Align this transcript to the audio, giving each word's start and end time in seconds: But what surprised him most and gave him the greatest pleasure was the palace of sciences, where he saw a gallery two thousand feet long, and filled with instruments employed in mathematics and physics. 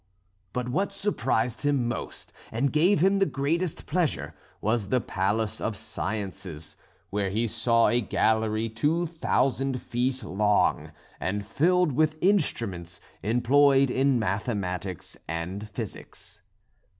But 0.51 0.67
what 0.67 0.91
surprised 0.91 1.61
him 1.63 1.87
most 1.87 2.33
and 2.51 2.73
gave 2.73 3.01
him 3.01 3.19
the 3.19 3.25
greatest 3.27 3.85
pleasure 3.85 4.33
was 4.59 4.89
the 4.89 4.99
palace 4.99 5.61
of 5.61 5.77
sciences, 5.77 6.75
where 7.11 7.29
he 7.29 7.45
saw 7.45 7.87
a 7.87 8.01
gallery 8.01 8.67
two 8.67 9.05
thousand 9.05 9.79
feet 9.79 10.23
long, 10.23 10.91
and 11.19 11.45
filled 11.45 11.91
with 11.91 12.17
instruments 12.19 12.99
employed 13.21 13.91
in 13.91 14.17
mathematics 14.17 15.17
and 15.27 15.69
physics. 15.69 16.41